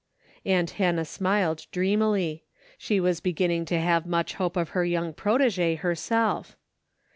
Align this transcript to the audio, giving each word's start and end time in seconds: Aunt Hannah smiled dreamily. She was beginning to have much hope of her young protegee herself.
Aunt 0.47 0.71
Hannah 0.81 1.05
smiled 1.05 1.67
dreamily. 1.71 2.43
She 2.79 2.99
was 2.99 3.19
beginning 3.19 3.65
to 3.65 3.79
have 3.79 4.07
much 4.07 4.33
hope 4.33 4.57
of 4.57 4.69
her 4.69 4.83
young 4.83 5.13
protegee 5.13 5.77
herself. 5.77 6.57